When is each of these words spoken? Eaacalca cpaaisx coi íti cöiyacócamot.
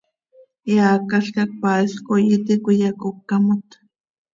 Eaacalca 0.73 1.43
cpaaisx 1.51 1.95
coi 2.07 2.23
íti 2.35 2.55
cöiyacócamot. 2.63 3.67